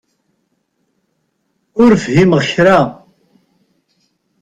Ur 1.83 1.91
fhimeɣ 2.03 2.39
kra. 2.51 2.79